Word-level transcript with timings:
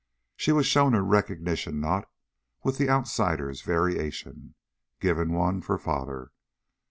She 0.35 0.51
was 0.51 0.65
shown 0.65 0.95
a 0.95 1.03
recognition 1.03 1.79
knot 1.79 2.09
with 2.63 2.79
the 2.79 2.89
outsider's 2.89 3.61
variation. 3.61 4.55
Given 4.99 5.31
one, 5.31 5.61
for 5.61 5.77
father. 5.77 6.31